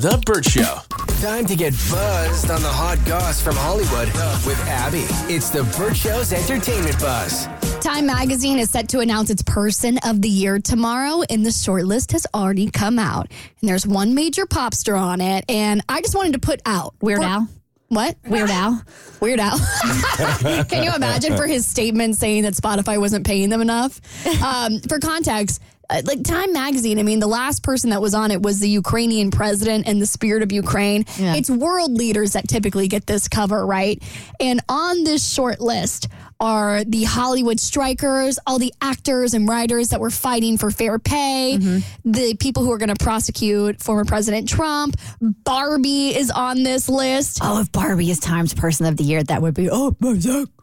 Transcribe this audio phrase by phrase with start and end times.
[0.00, 0.78] The Burt Show.
[1.20, 4.06] Time to get buzzed on the hot goss from Hollywood
[4.46, 5.04] with Abby.
[5.32, 7.46] It's the Burt Show's entertainment buzz.
[7.82, 12.12] Time magazine is set to announce its person of the year tomorrow, and the shortlist
[12.12, 13.30] has already come out.
[13.60, 16.94] And there's one major pop star on it, and I just wanted to put out
[17.02, 17.48] Weird for- Al.
[17.88, 18.16] What?
[18.26, 18.82] Weird Al.
[19.20, 19.58] Weird Al.
[20.64, 24.00] Can you imagine for his statement saying that Spotify wasn't paying them enough?
[24.42, 25.60] Um, for context,
[25.90, 28.68] Uh, like Time Magazine, I mean, the last person that was on it was the
[28.68, 31.04] Ukrainian president and the spirit of Ukraine.
[31.18, 31.34] Yeah.
[31.34, 34.00] It's world leaders that typically get this cover, right?
[34.38, 36.08] And on this short list
[36.40, 41.58] are the Hollywood strikers, all the actors and writers that were fighting for fair pay,
[41.60, 42.10] mm-hmm.
[42.10, 44.96] the people who are going to prosecute former President Trump.
[45.20, 47.40] Barbie is on this list.
[47.42, 49.94] Oh, if Barbie is Times Person of the Year, that would be oh,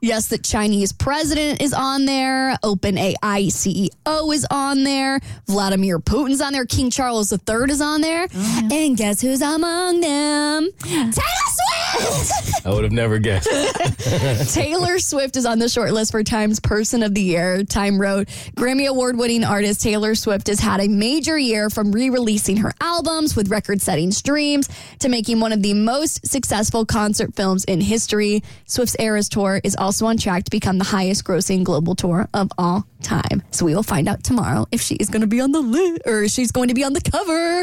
[0.01, 2.57] Yes, the Chinese president is on there.
[2.63, 5.19] OpenAI CEO is on there.
[5.47, 6.65] Vladimir Putin's on there.
[6.65, 8.27] King Charles III is on there.
[8.33, 10.69] Oh, and guess who's among them?
[10.81, 11.56] Taylor!
[12.65, 13.49] I would have never guessed.
[14.53, 17.63] Taylor Swift is on the short list for Time's Person of the Year.
[17.63, 22.09] Time wrote Grammy Award winning artist Taylor Swift has had a major year from re
[22.09, 27.35] releasing her albums with record setting streams to making one of the most successful concert
[27.35, 28.43] films in history.
[28.65, 32.51] Swift's Eras Tour is also on track to become the highest grossing global tour of
[32.57, 33.43] all time.
[33.51, 36.01] So we will find out tomorrow if she is going to be on the list
[36.05, 37.61] or she's going to be on the cover.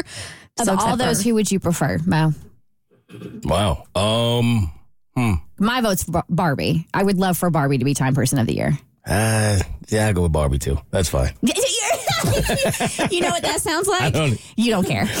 [0.57, 2.33] Of So all those, who would you prefer, Mo?
[3.43, 3.85] Wow.
[3.95, 4.71] Um.
[5.57, 6.85] My vote's Bar- Barbie.
[6.93, 8.77] I would love for Barbie to be Time Person of the Year.
[9.07, 10.77] Uh, yeah, I go with Barbie too.
[10.91, 11.31] That's fine.
[11.41, 11.53] you
[13.21, 14.13] know what that sounds like?
[14.13, 15.03] don't- you don't care.
[15.03, 15.11] And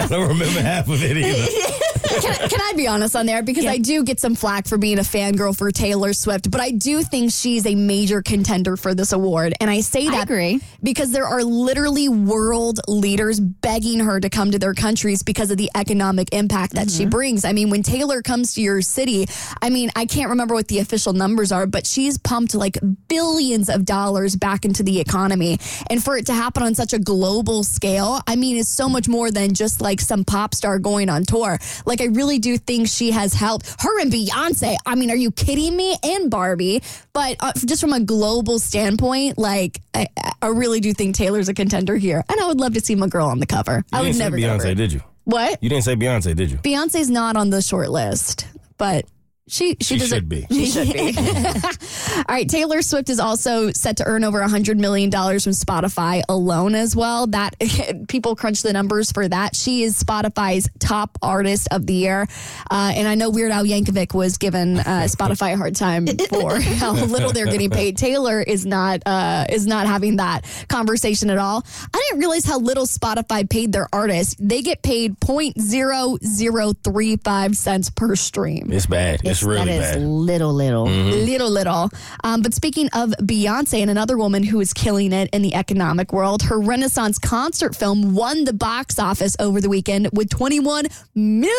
[0.00, 1.82] I don't remember half of it either.
[2.08, 3.42] can, I- can I be honest on there?
[3.42, 6.70] Because I do get some flack for being a fangirl for Taylor Swift, but I
[6.70, 9.54] do think she's a major contender for this award.
[9.60, 10.60] And I say that agree.
[10.82, 15.56] because there are literally world leaders begging her to come to their countries because of
[15.56, 17.10] the economic impact that she mm-hmm.
[17.10, 17.44] brings.
[17.44, 19.26] I mean, when Taylor comes to your city,
[19.62, 23.68] I mean, I can't remember what the official numbers are, but she's pumped like billions
[23.68, 25.58] of dollars back into the economy.
[25.90, 29.08] And for it to happen on such a global scale, I mean, it's so much
[29.08, 31.58] more than just like some pop star going on tour.
[31.86, 34.76] Like, I really do think she has helped her and Beyonce.
[34.86, 35.96] I mean, are you kidding me?
[36.02, 36.82] And Barbie.
[37.12, 40.06] But uh, just from a global standpoint, like, I,
[40.40, 42.22] I really do think Taylor's a contender here.
[42.28, 43.84] And I would love to see my girl on the cover.
[43.92, 45.02] I You would didn't say never Beyonce, did you?
[45.24, 45.62] What?
[45.62, 46.58] You didn't say Beyonce, did you?
[46.58, 48.46] Beyonce's not on the short list,
[48.78, 49.04] but
[49.48, 50.46] she she, She should be.
[50.50, 51.14] She should be.
[52.16, 56.22] All right, Taylor Swift is also set to earn over hundred million dollars from Spotify
[56.28, 57.26] alone as well.
[57.26, 57.56] That
[58.08, 59.56] people crunch the numbers for that.
[59.56, 62.26] She is Spotify's top artist of the year,
[62.70, 66.60] uh, and I know Weird Al Yankovic was given uh, Spotify a hard time for
[66.60, 67.96] how little they're getting paid.
[67.96, 71.64] Taylor is not uh, is not having that conversation at all.
[71.94, 74.36] I didn't realize how little Spotify paid their artists.
[74.38, 78.70] They get paid point zero zero three five cents per stream.
[78.72, 79.20] It's bad.
[79.24, 80.02] It's, really that is bad.
[80.02, 80.86] little, little.
[80.86, 81.90] Little, little.
[82.24, 86.12] Um, but speaking of Beyonce and another woman who is killing it in the economic
[86.12, 91.52] world, her Renaissance concert film won the box office over the weekend with $21 million.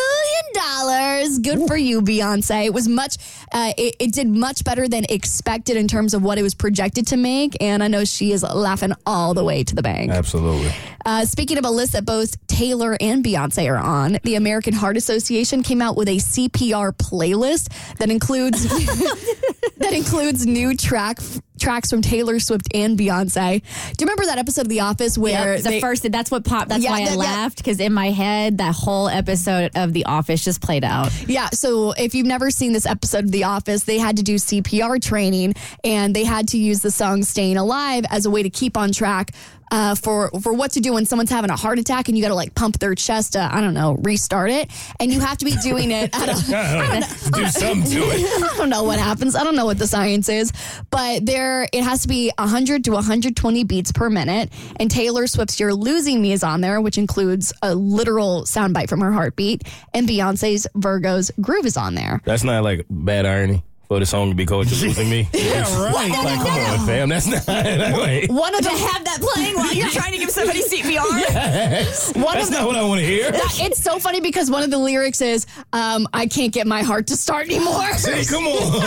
[1.42, 2.66] Good for you, Beyonce.
[2.66, 3.16] It was much,
[3.52, 7.06] uh, it, it did much better than expected in terms of what it was projected
[7.08, 7.56] to make.
[7.60, 10.10] And I know she is laughing all the way to the bank.
[10.10, 10.72] Absolutely.
[11.04, 14.96] Uh, speaking of a list that both Taylor and Beyonce are on, the American Heart
[14.96, 17.68] Association came out with a CPR playlist
[17.98, 18.64] that includes
[19.78, 21.18] that includes new track
[21.60, 23.60] tracks from Taylor Swift and Beyonce.
[23.96, 26.44] Do you remember that episode of The Office where Yep, the they- first that's what
[26.44, 26.70] popped.
[26.70, 27.16] That's Yeah, why yeah, I yeah.
[27.16, 31.10] laughed because in my head that whole episode of The Office just played out.
[31.28, 34.36] Yeah, so if you've never seen this episode of The Office, they had to do
[34.36, 35.54] CPR training
[35.84, 38.92] and they had to use the song Staying Alive as a way to keep on
[38.92, 39.32] track
[39.70, 42.28] uh, for for what to do when someone's having a heart attack and you got
[42.28, 45.44] to like pump their chest to I don't know restart it and you have to
[45.44, 48.42] be doing it at a Do something to it.
[48.52, 49.36] I don't know what happens.
[49.36, 50.52] I don't know what the science is,
[50.90, 54.50] but there it has to be 100 to 120 beats per minute.
[54.76, 59.00] And Taylor Swift's "You're Losing Me" is on there, which includes a literal soundbite from
[59.00, 59.64] her heartbeat.
[59.94, 62.20] And Beyonce's "Virgo's Groove" is on there.
[62.24, 65.62] That's not like bad irony for the song to be called "You're Losing Me." yeah,
[65.82, 66.08] right.
[66.10, 67.08] Like, come on, fam.
[67.08, 67.44] That's not.
[67.48, 68.30] Wait.
[68.30, 71.02] One of To the have that playing while you're trying to give somebody CPR.
[72.14, 73.32] one That's of the, not what I want to hear.
[73.34, 77.08] it's so funny because one of the lyrics is, um, "I can't get my heart
[77.08, 78.80] to start anymore." Hey, come on.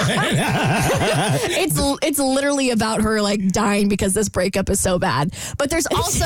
[1.52, 5.34] it's it's literally about her like dying because this breakup is so bad.
[5.58, 6.24] But there's also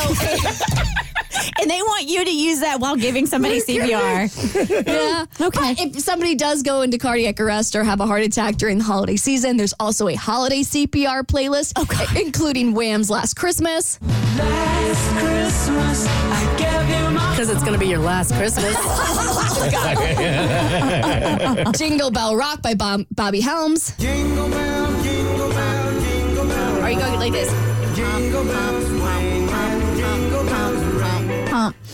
[1.60, 4.88] and they want you to use that while giving somebody CPR.
[4.88, 5.26] yeah.
[5.40, 5.76] Okay.
[5.76, 8.84] But if somebody does go into cardiac arrest or have a heart attack during the
[8.84, 12.22] holiday season, there's also a holiday CPR playlist, okay.
[12.22, 14.00] including Wham's Last Christmas.
[14.02, 18.68] Last Christmas, I gave you my Because it's going to be your last Christmas.
[21.78, 23.96] Jingle Bell Rock by Bob- Bobby Helms.
[23.98, 26.82] Jingle bell, jingle bell, jingle bell.
[26.84, 27.52] Are you go like this.
[27.52, 27.56] A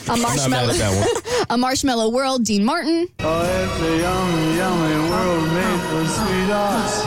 [0.07, 0.91] Not mad marshmallow, at that
[1.45, 1.45] one.
[1.49, 2.43] a marshmallow world.
[2.45, 3.07] Dean Martin.
[3.19, 7.03] Oh, it's a yummy, yummy world made for sweethearts.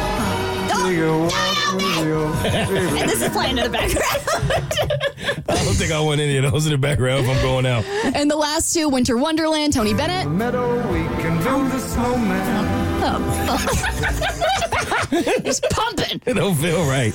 [0.83, 3.01] Take a walk with your favorite.
[3.01, 5.43] And this is playing in the background.
[5.49, 7.85] I don't think I want any of those in the background if I'm going out.
[8.15, 9.73] And the last two, Winter Wonderland.
[9.73, 10.31] Tony Bennett.
[10.31, 12.67] meadow, we can build a snowman.
[13.03, 15.43] Oh, oh.
[15.45, 16.21] Just pumping.
[16.27, 17.13] It don't feel right.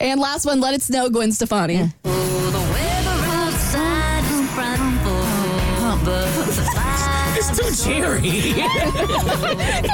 [0.00, 1.08] And last one, Let It Snow.
[1.10, 1.90] Gwen Stefani.
[7.44, 8.20] It's too cheery.
[8.20, 8.54] Can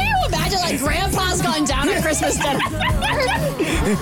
[0.07, 2.59] you imagine like grandpa's gone down at Christmas dinner?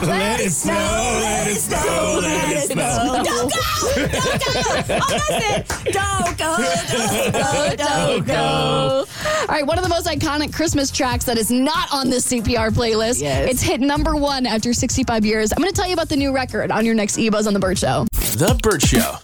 [0.04, 3.22] let it snow, let it snow, let it snow.
[3.22, 3.76] Don't go!
[4.02, 4.94] Don't go!
[4.94, 5.68] Almost it!
[5.92, 6.56] Don't go!
[6.90, 7.76] Don't go!
[7.76, 9.04] Don't go!
[9.42, 12.72] All right, one of the most iconic Christmas tracks that is not on this CPR
[12.72, 13.22] playlist.
[13.22, 13.48] Yes.
[13.48, 15.52] It's hit number one after 65 years.
[15.52, 17.60] I'm going to tell you about the new record on your next eBuzz on the
[17.60, 18.06] Burt Show.
[18.12, 19.18] The Burt Show.